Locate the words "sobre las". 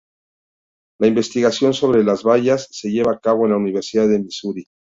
1.75-2.23